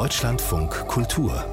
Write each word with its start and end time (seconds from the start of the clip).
Deutschlandfunk 0.00 0.70
Kultur. 0.88 1.44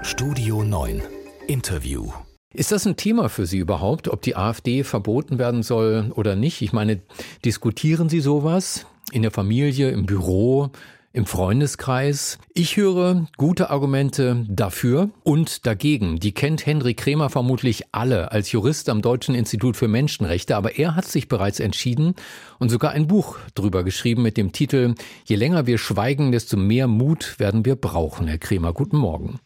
Studio 0.00 0.62
9 0.62 1.02
Interview. 1.48 2.10
Ist 2.54 2.72
das 2.72 2.86
ein 2.86 2.96
Thema 2.96 3.28
für 3.28 3.44
Sie 3.44 3.58
überhaupt, 3.58 4.08
ob 4.08 4.22
die 4.22 4.36
AfD 4.36 4.84
verboten 4.84 5.38
werden 5.38 5.62
soll 5.62 6.10
oder 6.14 6.34
nicht? 6.34 6.62
Ich 6.62 6.72
meine, 6.72 7.02
diskutieren 7.44 8.08
Sie 8.08 8.20
sowas 8.20 8.86
in 9.12 9.20
der 9.20 9.30
Familie, 9.30 9.90
im 9.90 10.06
Büro, 10.06 10.70
im 11.14 11.26
Freundeskreis. 11.26 12.38
Ich 12.52 12.76
höre 12.76 13.28
gute 13.36 13.70
Argumente 13.70 14.44
dafür 14.48 15.10
und 15.22 15.64
dagegen. 15.64 16.18
Die 16.18 16.32
kennt 16.32 16.66
Henry 16.66 16.94
Kremer 16.94 17.30
vermutlich 17.30 17.84
alle 17.92 18.32
als 18.32 18.50
Jurist 18.52 18.88
am 18.88 19.00
Deutschen 19.00 19.36
Institut 19.36 19.76
für 19.76 19.88
Menschenrechte, 19.88 20.56
aber 20.56 20.76
er 20.76 20.96
hat 20.96 21.06
sich 21.06 21.28
bereits 21.28 21.60
entschieden 21.60 22.16
und 22.58 22.68
sogar 22.68 22.90
ein 22.90 23.06
Buch 23.06 23.38
drüber 23.54 23.84
geschrieben 23.84 24.22
mit 24.22 24.36
dem 24.36 24.52
Titel 24.52 24.96
Je 25.24 25.36
länger 25.36 25.66
wir 25.66 25.78
schweigen, 25.78 26.32
desto 26.32 26.56
mehr 26.56 26.88
Mut 26.88 27.38
werden 27.38 27.64
wir 27.64 27.76
brauchen. 27.76 28.26
Herr 28.26 28.38
Kremer, 28.38 28.72
guten 28.72 28.96
Morgen. 28.96 29.38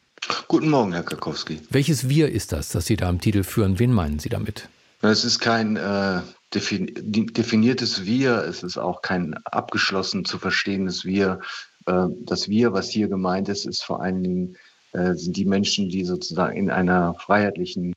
Guten 0.48 0.70
Morgen, 0.70 0.92
Herr 0.94 1.02
Kakowski. 1.02 1.60
Welches 1.68 2.08
Wir 2.08 2.32
ist 2.32 2.52
das, 2.52 2.70
das 2.70 2.86
Sie 2.86 2.96
da 2.96 3.10
im 3.10 3.20
Titel 3.20 3.44
führen? 3.44 3.78
Wen 3.78 3.92
meinen 3.92 4.18
Sie 4.18 4.30
damit? 4.30 4.70
Es 5.02 5.24
ist 5.24 5.38
kein 5.38 5.76
äh, 5.76 6.22
definiertes 6.54 8.06
Wir, 8.06 8.44
es 8.44 8.62
ist 8.62 8.78
auch 8.78 9.02
kein 9.02 9.34
abgeschlossen 9.44 10.24
zu 10.24 10.38
verstehendes 10.38 11.04
Wir. 11.04 11.40
Äh, 11.86 12.06
das 12.24 12.48
Wir, 12.48 12.72
was 12.72 12.90
hier 12.90 13.08
gemeint 13.08 13.48
ist, 13.48 13.66
ist 13.66 13.82
vor 13.84 14.02
allen 14.02 14.22
Dingen 14.22 14.56
äh, 14.92 15.14
sind 15.14 15.36
die 15.36 15.44
Menschen, 15.44 15.88
die 15.90 16.04
sozusagen 16.04 16.56
in 16.56 16.70
einer 16.70 17.14
freiheitlichen 17.14 17.94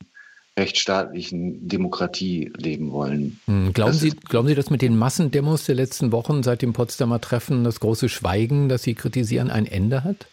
rechtsstaatlichen 0.58 1.66
Demokratie 1.66 2.52
leben 2.56 2.92
wollen. 2.92 3.40
Hm, 3.46 3.72
glauben, 3.72 3.94
Sie, 3.94 4.10
glauben 4.10 4.48
Sie, 4.48 4.54
dass 4.54 4.68
mit 4.68 4.82
den 4.82 4.98
Massendemos 4.98 5.64
der 5.64 5.74
letzten 5.74 6.12
Wochen 6.12 6.42
seit 6.42 6.60
dem 6.60 6.74
Potsdamer 6.74 7.22
Treffen 7.22 7.64
das 7.64 7.80
große 7.80 8.10
Schweigen, 8.10 8.68
das 8.68 8.82
Sie 8.82 8.94
kritisieren, 8.94 9.50
ein 9.50 9.64
Ende 9.64 10.04
hat? 10.04 10.26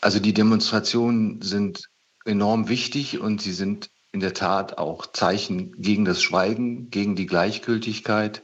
Also 0.00 0.20
die 0.20 0.32
Demonstrationen 0.32 1.42
sind 1.42 1.88
enorm 2.24 2.68
wichtig 2.68 3.20
und 3.20 3.42
sie 3.42 3.52
sind 3.52 3.90
in 4.12 4.20
der 4.20 4.34
Tat 4.34 4.78
auch 4.78 5.06
Zeichen 5.06 5.72
gegen 5.80 6.04
das 6.04 6.22
Schweigen, 6.22 6.90
gegen 6.90 7.16
die 7.16 7.26
Gleichgültigkeit. 7.26 8.42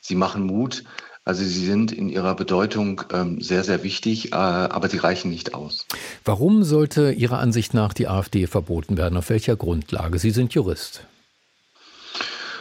Sie 0.00 0.14
machen 0.14 0.42
Mut. 0.42 0.84
Also 1.26 1.42
sie 1.42 1.64
sind 1.64 1.90
in 1.90 2.10
ihrer 2.10 2.34
Bedeutung 2.34 3.02
ähm, 3.12 3.40
sehr, 3.40 3.64
sehr 3.64 3.82
wichtig, 3.82 4.32
äh, 4.32 4.36
aber 4.36 4.88
sie 4.88 4.98
reichen 4.98 5.30
nicht 5.30 5.54
aus. 5.54 5.86
Warum 6.24 6.64
sollte 6.64 7.12
Ihrer 7.12 7.38
Ansicht 7.38 7.72
nach 7.72 7.94
die 7.94 8.08
AfD 8.08 8.46
verboten 8.46 8.98
werden? 8.98 9.16
Auf 9.16 9.30
welcher 9.30 9.56
Grundlage? 9.56 10.18
Sie 10.18 10.30
sind 10.30 10.52
Jurist. 10.52 11.06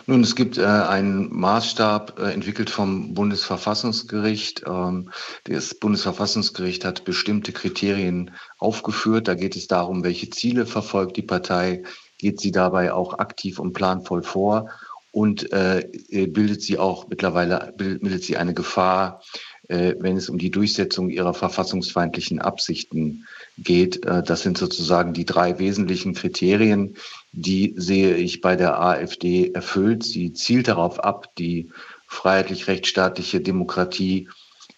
Nun, 0.06 0.22
es 0.22 0.36
gibt 0.36 0.58
äh, 0.58 0.66
einen 0.66 1.34
Maßstab 1.34 2.20
äh, 2.20 2.32
entwickelt 2.34 2.70
vom 2.70 3.14
Bundesverfassungsgericht. 3.14 4.64
Ähm, 4.68 5.12
das 5.46 5.76
Bundesverfassungsgericht 5.76 6.84
hat 6.84 7.06
bestimmte 7.06 7.54
Kriterien 7.54 8.32
aufgeführt. 8.58 9.30
Da 9.30 9.36
geht 9.36 9.56
es 9.56 9.68
darum, 9.68 10.04
welche 10.04 10.30
Ziele 10.30 10.66
verfolgt 10.66 11.16
die 11.16 11.22
Partei, 11.22 11.84
geht 12.24 12.40
sie 12.40 12.54
dabei 12.54 12.94
auch 12.94 13.20
aktiv 13.20 13.60
und 13.60 13.74
planvoll 13.74 14.24
vor 14.24 14.70
und 15.12 15.52
äh, 15.52 15.90
bildet 16.28 16.62
sie 16.62 16.80
auch 16.80 17.10
mittlerweile 17.10 17.74
bildet 17.76 18.24
sie 18.24 18.38
eine 18.38 18.54
Gefahr, 18.54 19.22
äh, 19.68 19.96
wenn 20.00 20.16
es 20.16 20.30
um 20.30 20.38
die 20.38 20.50
Durchsetzung 20.50 21.10
ihrer 21.10 21.34
verfassungsfeindlichen 21.34 22.40
Absichten 22.40 23.26
geht. 23.58 24.06
Äh, 24.06 24.24
das 24.24 24.42
sind 24.42 24.58
sozusagen 24.58 25.12
die 25.12 25.26
drei 25.26 25.60
wesentlichen 25.60 26.14
Kriterien, 26.14 26.96
die 27.34 27.74
sehe 27.76 28.16
ich 28.16 28.40
bei 28.40 28.56
der 28.56 28.80
AfD 28.80 29.52
erfüllt. 29.52 30.04
Sie 30.04 30.32
zielt 30.32 30.70
darauf 30.70 31.04
ab, 31.04 31.36
die 31.38 31.72
freiheitlich-rechtsstaatliche 32.08 33.42
Demokratie 33.42 34.30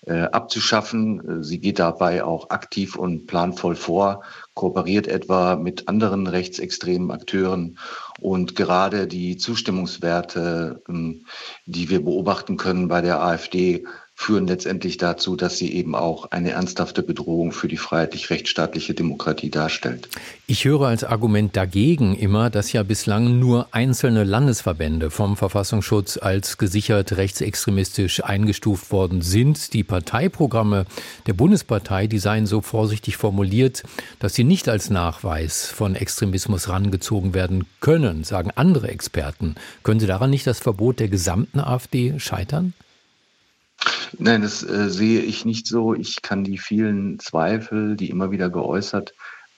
äh, 0.08 0.24
abzuschaffen. 0.24 1.44
Sie 1.44 1.60
geht 1.60 1.78
dabei 1.78 2.24
auch 2.24 2.50
aktiv 2.50 2.96
und 2.96 3.28
planvoll 3.28 3.76
vor, 3.76 4.24
kooperiert 4.56 5.08
etwa 5.08 5.56
mit 5.56 5.88
anderen 5.88 6.26
rechtsextremen 6.26 7.12
Akteuren. 7.12 7.78
Und 8.20 8.56
gerade 8.56 9.06
die 9.06 9.38
Zustimmungswerte, 9.38 10.82
ähm, 10.90 11.26
die 11.66 11.90
wir 11.90 12.04
beobachten 12.04 12.58
können 12.58 12.88
bei 12.88 13.02
der 13.02 13.22
AfD, 13.22 13.86
führen 14.18 14.48
letztendlich 14.48 14.98
dazu, 14.98 15.36
dass 15.36 15.58
sie 15.58 15.74
eben 15.74 15.94
auch 15.94 16.32
eine 16.32 16.52
ernsthafte 16.52 17.04
Bedrohung 17.04 17.52
für 17.52 17.68
die 17.68 17.76
freiheitlich-rechtsstaatliche 17.76 18.94
Demokratie 18.94 19.50
darstellt. 19.50 20.08
Ich 20.48 20.64
höre 20.64 20.88
als 20.88 21.04
Argument 21.04 21.56
dagegen 21.58 22.16
immer, 22.16 22.50
dass 22.50 22.72
ja 22.72 22.84
bislang 22.84 23.40
nur 23.40 23.68
einzelne 23.72 24.24
Landesverbände 24.24 25.12
vom 25.12 25.36
Verfassungsschutz 25.36 26.18
als 26.18 26.58
gesichert 26.58 27.18
rechtsextremistisch 27.18 28.24
eingestuft 28.24 28.90
worden 28.90 29.22
sind. 29.22 29.74
Die 29.74 29.84
Parteiprogramme 29.84 30.86
der 31.28 31.34
Bundespartei, 31.34 32.08
die 32.08 32.20
seien 32.20 32.46
so 32.46 32.62
vorsichtig 32.62 33.18
formuliert, 33.18 33.84
dass 34.20 34.34
sie 34.34 34.45
nicht 34.48 34.70
als 34.70 34.90
Nachweis 34.90 35.66
von 35.68 35.96
Extremismus 35.96 36.70
rangezogen 36.70 37.34
werden 37.34 37.66
können, 37.82 38.24
sagen 38.24 38.52
andere 38.56 38.90
Experten. 38.90 39.56
Können 39.84 40.00
Sie 40.00 40.08
daran 40.08 40.30
nicht 40.30 40.48
das 40.48 40.60
Verbot 40.60 41.00
der 41.00 41.10
gesamten 41.10 41.60
AfD 41.60 42.20
scheitern? 42.20 42.74
Nein, 44.18 44.42
das 44.42 44.64
äh, 44.64 44.90
sehe 44.90 45.22
ich 45.22 45.46
nicht 45.46 45.68
so. 45.68 45.94
Ich 45.94 46.22
kann 46.22 46.44
die 46.44 46.58
vielen 46.58 47.20
Zweifel, 47.20 47.96
die 47.96 48.10
immer 48.10 48.32
wieder 48.32 48.50
geäußert 48.50 49.14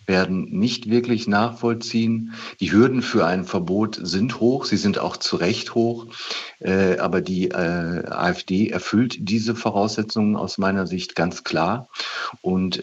werden, 0.07 0.45
nicht 0.57 0.89
wirklich 0.89 1.27
nachvollziehen. 1.27 2.33
Die 2.59 2.71
Hürden 2.71 3.01
für 3.01 3.25
ein 3.25 3.43
Verbot 3.43 3.99
sind 4.01 4.39
hoch, 4.39 4.65
sie 4.65 4.77
sind 4.77 4.99
auch 4.99 5.17
zu 5.17 5.35
Recht 5.35 5.75
hoch, 5.75 6.07
äh, 6.59 6.97
aber 6.97 7.21
die 7.21 7.49
äh, 7.49 8.05
AfD 8.07 8.69
erfüllt 8.69 9.17
diese 9.19 9.53
Voraussetzungen 9.53 10.35
aus 10.35 10.57
meiner 10.57 10.87
Sicht 10.87 11.15
ganz 11.15 11.43
klar. 11.43 11.89
Und 12.41 12.81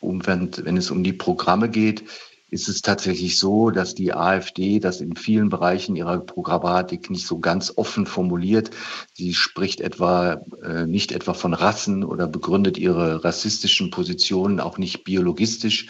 um, 0.00 0.26
wenn, 0.26 0.50
wenn 0.62 0.76
es 0.76 0.90
um 0.90 1.02
die 1.02 1.12
Programme 1.12 1.68
geht, 1.68 2.04
ist 2.50 2.68
es 2.68 2.80
tatsächlich 2.80 3.38
so, 3.38 3.70
dass 3.70 3.94
die 3.94 4.14
AfD 4.14 4.78
das 4.78 5.00
in 5.00 5.16
vielen 5.16 5.50
Bereichen 5.50 5.96
ihrer 5.96 6.18
Programmatik 6.18 7.10
nicht 7.10 7.26
so 7.26 7.38
ganz 7.40 7.74
offen 7.76 8.06
formuliert. 8.06 8.70
Sie 9.12 9.34
spricht 9.34 9.80
etwa 9.82 10.40
äh, 10.62 10.86
nicht 10.86 11.12
etwa 11.12 11.34
von 11.34 11.52
Rassen 11.52 12.04
oder 12.04 12.26
begründet 12.26 12.78
ihre 12.78 13.22
rassistischen 13.22 13.90
Positionen 13.90 14.60
auch 14.60 14.78
nicht 14.78 15.04
biologistisch. 15.04 15.88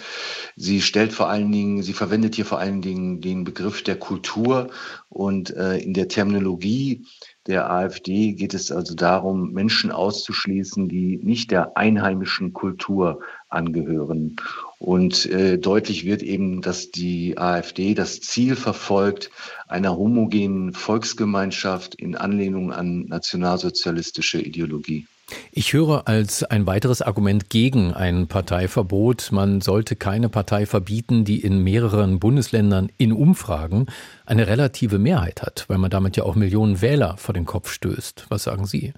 Sie 0.57 0.81
stellt 0.81 1.13
vor 1.13 1.29
allen 1.29 1.53
Dingen, 1.53 1.83
sie 1.83 1.93
verwendet 1.93 2.35
hier 2.35 2.47
vor 2.47 2.59
allen 2.59 2.83
Dingen 2.83 3.21
den 3.21 3.45
Begriff 3.45 3.85
der 3.85 3.97
Kultur 3.97 4.71
und 5.19 5.51
äh, 5.57 5.79
in 5.79 5.95
der 5.95 6.07
Terminologie 6.07 7.05
der 7.49 7.69
AfD 7.73 8.35
geht 8.35 8.55
es 8.55 8.71
also 8.71 8.95
darum, 8.95 9.51
Menschen 9.51 9.91
auszuschließen, 9.91 10.89
die 10.89 11.19
nicht 11.21 11.51
der 11.51 11.77
einheimischen 11.77 12.53
Kultur 12.53 13.19
angehören. 13.49 14.37
Und 14.79 15.27
äh, 15.27 15.59
deutlich 15.59 16.05
wird 16.05 16.23
eben, 16.23 16.63
dass 16.63 16.93
die 16.93 17.37
AfD 17.37 17.95
das 17.95 18.21
Ziel 18.21 18.55
verfolgt, 18.55 19.33
einer 19.67 19.97
homogenen 19.97 20.73
Volksgemeinschaft 20.73 21.97
in 21.97 22.15
Anlehnung 22.15 22.73
an 22.73 23.07
nationalsozialistische 23.07 24.41
Ideologie. 24.41 25.09
Ich 25.51 25.73
höre 25.73 26.07
als 26.07 26.45
ein 26.45 26.67
weiteres 26.67 27.01
Argument 27.01 27.49
gegen 27.49 27.95
ein 27.95 28.29
Parteiverbot, 28.29 29.31
man 29.33 29.61
sollte 29.61 29.97
keine 29.97 30.29
Partei 30.29 30.67
verbieten, 30.67 31.25
die 31.25 31.41
in 31.41 31.63
mehreren 31.63 32.21
Bundesländern 32.21 32.91
in 32.99 33.13
Umfragen 33.13 33.87
eine 34.27 34.47
relative 34.47 34.99
Mehrheit 34.99 35.43
hat, 35.43 35.65
weil 35.69 35.79
man 35.79 35.91
damit 35.91 36.17
ja 36.17 36.25
auch 36.25 36.35
Millionen 36.35 36.83
Wähler 36.83 37.17
vor 37.17 37.33
den 37.33 37.47
Kopf 37.47 37.71
stößt. 37.73 38.27
Was 38.29 38.43
sagen 38.43 38.67
Sie? 38.67 38.93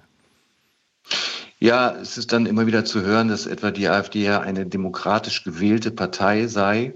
Ja, 1.59 1.95
es 1.95 2.17
ist 2.17 2.33
dann 2.33 2.47
immer 2.47 2.65
wieder 2.65 2.85
zu 2.85 3.01
hören, 3.01 3.27
dass 3.27 3.45
etwa 3.45 3.69
die 3.69 3.87
AfD 3.87 4.23
ja 4.23 4.41
eine 4.41 4.65
demokratisch 4.65 5.43
gewählte 5.43 5.91
Partei 5.91 6.47
sei. 6.47 6.95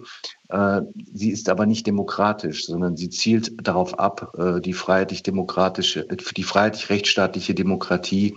Äh, 0.49 0.81
sie 1.13 1.29
ist 1.29 1.49
aber 1.49 1.67
nicht 1.67 1.85
demokratisch, 1.85 2.65
sondern 2.65 2.97
sie 2.97 3.09
zielt 3.09 3.51
darauf 3.67 3.99
ab, 3.99 4.33
äh, 4.37 4.61
die 4.61 4.73
freiheitlich-demokratische, 4.73 6.07
die 6.35 6.43
freiheitlich-rechtsstaatliche 6.43 7.53
Demokratie 7.53 8.35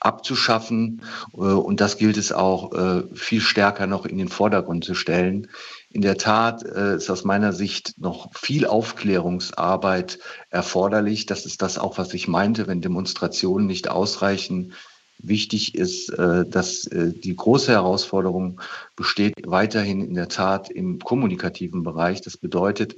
abzuschaffen. 0.00 1.02
Äh, 1.34 1.38
und 1.38 1.80
das 1.80 1.98
gilt 1.98 2.16
es 2.16 2.32
auch 2.32 2.72
viel 3.14 3.40
stärker 3.40 3.86
noch 3.86 4.06
in 4.06 4.18
den 4.18 4.28
Vordergrund 4.28 4.84
zu 4.84 4.94
stellen. 4.94 5.48
In 5.90 6.02
der 6.02 6.16
Tat 6.18 6.62
ist 6.62 7.10
aus 7.10 7.24
meiner 7.24 7.52
Sicht 7.52 7.94
noch 7.98 8.30
viel 8.34 8.66
Aufklärungsarbeit 8.66 10.18
erforderlich. 10.50 11.26
Das 11.26 11.46
ist 11.46 11.62
das 11.62 11.78
auch, 11.78 11.98
was 11.98 12.12
ich 12.14 12.28
meinte, 12.28 12.66
wenn 12.66 12.80
Demonstrationen 12.80 13.66
nicht 13.66 13.88
ausreichen 13.88 14.72
Wichtig 15.18 15.74
ist, 15.74 16.10
äh, 16.10 16.44
dass 16.44 16.86
äh, 16.86 17.12
die 17.12 17.34
große 17.34 17.72
Herausforderung 17.72 18.60
besteht 18.96 19.34
weiterhin 19.46 20.02
in 20.02 20.14
der 20.14 20.28
Tat 20.28 20.68
im 20.68 20.98
kommunikativen 20.98 21.82
Bereich. 21.82 22.20
Das 22.20 22.36
bedeutet, 22.36 22.96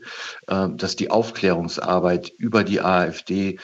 äh, 0.48 0.68
dass 0.68 0.96
die 0.96 1.12
Aufklärungsarbeit 1.12 2.32
über 2.36 2.64
die 2.64 2.80
AfD 2.80 3.58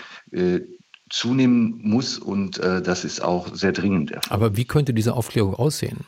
zunehmen 1.14 1.81
muss 1.82 2.19
und 2.19 2.58
das 2.58 3.05
ist 3.05 3.22
auch 3.22 3.55
sehr 3.55 3.72
dringend. 3.72 4.12
Aber 4.31 4.56
wie 4.56 4.64
könnte 4.64 4.93
diese 4.93 5.14
Aufklärung 5.14 5.55
aussehen? 5.55 6.05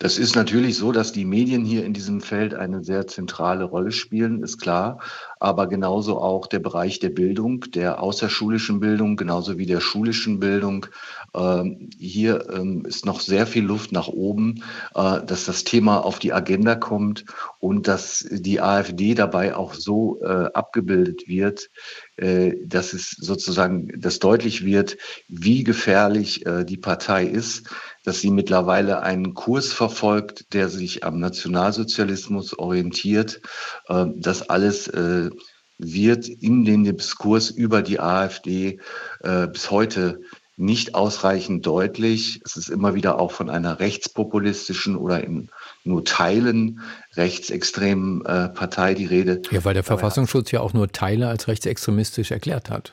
Das 0.00 0.16
ist 0.16 0.36
natürlich 0.36 0.76
so, 0.76 0.92
dass 0.92 1.10
die 1.10 1.24
Medien 1.24 1.64
hier 1.64 1.84
in 1.84 1.92
diesem 1.92 2.20
Feld 2.20 2.54
eine 2.54 2.84
sehr 2.84 3.08
zentrale 3.08 3.64
Rolle 3.64 3.90
spielen, 3.90 4.44
ist 4.44 4.58
klar. 4.58 5.00
Aber 5.40 5.66
genauso 5.66 6.20
auch 6.20 6.46
der 6.46 6.60
Bereich 6.60 7.00
der 7.00 7.08
Bildung, 7.08 7.62
der 7.74 8.00
außerschulischen 8.00 8.78
Bildung, 8.78 9.16
genauso 9.16 9.58
wie 9.58 9.66
der 9.66 9.80
schulischen 9.80 10.38
Bildung. 10.38 10.86
Ähm, 11.34 11.90
hier 11.98 12.48
ähm, 12.48 12.84
ist 12.84 13.06
noch 13.06 13.18
sehr 13.18 13.44
viel 13.44 13.64
Luft 13.64 13.90
nach 13.90 14.06
oben, 14.06 14.62
äh, 14.94 15.20
dass 15.24 15.46
das 15.46 15.64
Thema 15.64 16.04
auf 16.04 16.20
die 16.20 16.32
Agenda 16.32 16.76
kommt 16.76 17.24
und 17.58 17.88
dass 17.88 18.24
die 18.30 18.60
AfD 18.60 19.14
dabei 19.14 19.56
auch 19.56 19.74
so 19.74 20.20
äh, 20.22 20.26
abgebildet 20.26 21.26
wird, 21.26 21.70
äh, 22.16 22.54
dass 22.64 22.92
es 22.92 23.10
sozusagen, 23.10 24.00
dass 24.00 24.20
deutlich 24.20 24.64
wird, 24.64 24.96
wie 25.28 25.64
gefährlich 25.64 26.46
äh, 26.46 26.64
die 26.64 26.76
Partei 26.76 27.24
ist, 27.24 27.68
dass 28.04 28.20
sie 28.20 28.30
mittlerweile 28.30 29.02
einen 29.02 29.34
Kurs 29.34 29.72
verfolgt, 29.72 30.54
der 30.54 30.68
sich 30.68 31.04
am 31.04 31.18
Nationalsozialismus 31.18 32.56
orientiert. 32.58 33.40
Äh, 33.88 34.06
das 34.16 34.48
alles 34.48 34.86
äh, 34.88 35.30
wird 35.78 36.28
in 36.28 36.64
den 36.64 36.84
Diskurs 36.84 37.50
über 37.50 37.82
die 37.82 38.00
AfD 38.00 38.80
äh, 39.20 39.46
bis 39.48 39.70
heute 39.70 40.20
nicht 40.58 40.94
ausreichend 40.94 41.64
deutlich. 41.66 42.40
Es 42.44 42.56
ist 42.56 42.68
immer 42.68 42.94
wieder 42.94 43.18
auch 43.18 43.32
von 43.32 43.48
einer 43.48 43.80
rechtspopulistischen 43.80 44.96
oder 44.96 45.22
in 45.22 45.50
nur 45.84 46.04
Teilen 46.04 46.80
rechtsextremen 47.14 48.24
äh, 48.26 48.48
Partei 48.48 48.94
die 48.94 49.06
Rede. 49.06 49.42
Ja, 49.50 49.64
weil 49.64 49.74
der 49.74 49.84
Verfassungsschutz 49.84 50.50
ja 50.50 50.60
auch 50.60 50.72
nur 50.72 50.88
Teile 50.88 51.28
als 51.28 51.48
rechtsextremistisch 51.48 52.30
erklärt 52.30 52.70
hat. 52.70 52.92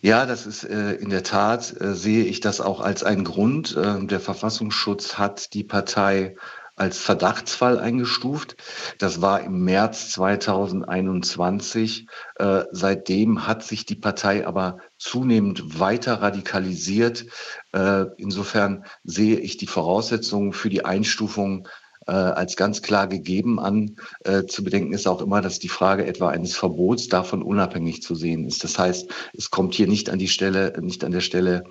Ja, 0.00 0.26
das 0.26 0.46
ist 0.46 0.64
äh, 0.64 0.92
in 0.92 1.10
der 1.10 1.24
Tat, 1.24 1.74
äh, 1.80 1.94
sehe 1.94 2.24
ich 2.24 2.40
das 2.40 2.60
auch 2.60 2.80
als 2.80 3.02
einen 3.02 3.24
Grund. 3.24 3.76
Äh, 3.76 4.06
der 4.06 4.20
Verfassungsschutz 4.20 5.18
hat 5.18 5.54
die 5.54 5.64
Partei 5.64 6.36
als 6.78 6.98
Verdachtsfall 6.98 7.78
eingestuft. 7.78 8.56
Das 8.98 9.20
war 9.20 9.40
im 9.42 9.64
März 9.64 10.10
2021. 10.10 12.06
Äh, 12.36 12.64
seitdem 12.70 13.46
hat 13.46 13.62
sich 13.62 13.86
die 13.86 13.96
Partei 13.96 14.46
aber 14.46 14.78
zunehmend 14.98 15.78
weiter 15.80 16.22
radikalisiert. 16.22 17.26
Äh, 17.72 18.06
insofern 18.16 18.84
sehe 19.04 19.38
ich 19.38 19.56
die 19.56 19.66
Voraussetzungen 19.66 20.52
für 20.52 20.70
die 20.70 20.84
Einstufung 20.84 21.68
äh, 22.08 22.12
als 22.12 22.56
ganz 22.56 22.82
klar 22.82 23.06
gegeben 23.06 23.60
an. 23.60 23.96
Äh, 24.24 24.44
zu 24.46 24.64
bedenken 24.64 24.92
ist 24.92 25.06
auch 25.06 25.20
immer, 25.20 25.42
dass 25.42 25.58
die 25.58 25.68
Frage 25.68 26.06
etwa 26.06 26.30
eines 26.30 26.56
Verbots 26.56 27.08
davon 27.08 27.42
unabhängig 27.42 28.02
zu 28.02 28.14
sehen 28.14 28.46
ist. 28.46 28.64
Das 28.64 28.78
heißt, 28.78 29.10
es 29.34 29.50
kommt 29.50 29.74
hier 29.74 29.86
nicht 29.86 30.10
an 30.10 30.18
die 30.18 30.28
Stelle, 30.28 30.72
nicht 30.80 31.04
an 31.04 31.12
der 31.12 31.20
Stelle 31.20 31.64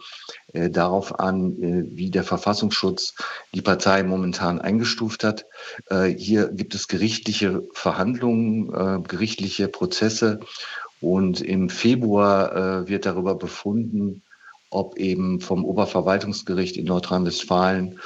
äh, 0.53 0.69
darauf 0.69 1.19
an, 1.19 1.61
äh, 1.61 1.85
wie 1.89 2.11
der 2.11 2.23
Verfassungsschutz 2.23 3.15
die 3.53 3.61
Partei 3.61 4.03
momentan 4.03 4.61
eingestuft 4.61 5.23
hat. 5.23 5.45
Äh, 5.89 6.05
hier 6.05 6.49
gibt 6.49 6.75
es 6.75 6.87
gerichtliche 6.87 7.63
Verhandlungen, 7.73 8.73
äh, 8.73 9.01
gerichtliche 9.07 9.67
Prozesse 9.67 10.39
und 11.01 11.41
im 11.41 11.69
Februar 11.69 12.87
wird 12.87 13.05
darüber 13.05 13.35
befunden, 13.35 14.23
ob 14.69 14.97
eben 14.97 15.39
vom 15.41 15.65
Oberverwaltungsgericht 15.65 16.77
in 16.77 16.85
Nordrhein-Westfalen 16.85 17.99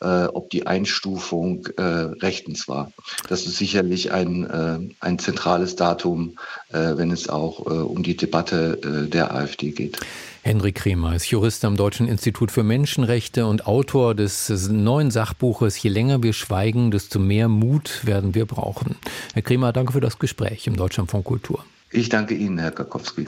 äh, 0.00 0.24
ob 0.26 0.50
die 0.50 0.66
Einstufung 0.66 1.66
äh, 1.76 1.82
rechtens 1.82 2.68
war. 2.68 2.92
Das 3.28 3.46
ist 3.46 3.56
sicherlich 3.56 4.12
ein, 4.12 4.44
äh, 4.44 4.78
ein 5.00 5.18
zentrales 5.18 5.76
Datum, 5.76 6.38
äh, 6.70 6.96
wenn 6.96 7.10
es 7.10 7.28
auch 7.28 7.66
äh, 7.66 7.70
um 7.70 8.02
die 8.02 8.16
Debatte 8.16 8.78
äh, 8.82 9.08
der 9.08 9.34
AfD 9.34 9.70
geht. 9.70 9.98
Henrik 10.42 10.76
Kremer 10.76 11.16
ist 11.16 11.26
Jurist 11.26 11.64
am 11.64 11.76
Deutschen 11.76 12.06
Institut 12.06 12.52
für 12.52 12.62
Menschenrechte 12.62 13.46
und 13.46 13.66
Autor 13.66 14.14
des 14.14 14.48
neuen 14.68 15.10
Sachbuches 15.10 15.82
Je 15.82 15.90
länger 15.90 16.22
wir 16.22 16.32
schweigen, 16.32 16.90
desto 16.92 17.18
mehr 17.18 17.48
Mut 17.48 18.06
werden 18.06 18.34
wir 18.34 18.46
brauchen. 18.46 18.96
Herr 19.34 19.42
Kremer, 19.42 19.72
danke 19.72 19.92
für 19.92 20.00
das 20.00 20.18
Gespräch 20.18 20.66
im 20.66 20.76
Deutschlandfunk 20.76 21.24
Kultur. 21.24 21.64
Ich 21.90 22.08
danke 22.08 22.34
Ihnen, 22.34 22.58
Herr 22.58 22.70
Kakowski. 22.70 23.26